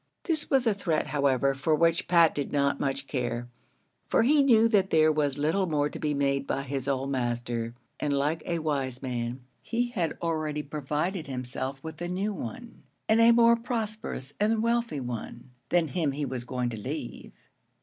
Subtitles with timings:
[0.23, 3.47] This was a threat, however, for which Pat did not much care;
[4.07, 7.75] for he knew that there was little more to be made by his old master;
[7.99, 13.21] and, like a wise man, he had already provided himself with a new one, and
[13.21, 17.31] a more prosperous and wealthy one than him he was going to leave.